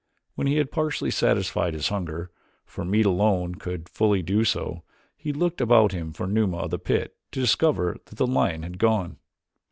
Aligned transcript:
When 0.33 0.47
he 0.47 0.55
had 0.55 0.71
partially 0.71 1.11
satisfied 1.11 1.75
his 1.75 1.89
hunger, 1.89 2.31
for 2.65 2.83
meat 2.83 3.05
alone 3.05 3.53
could 3.53 3.87
fully 3.87 4.23
do 4.23 4.43
so, 4.43 4.81
he 5.15 5.31
looked 5.31 5.61
about 5.61 5.91
him 5.91 6.11
for 6.11 6.25
Numa 6.25 6.57
of 6.57 6.71
the 6.71 6.79
pit 6.79 7.15
to 7.33 7.39
discover 7.39 7.97
that 8.05 8.15
the 8.15 8.25
lion 8.25 8.63
had 8.63 8.79
gone. 8.79 9.17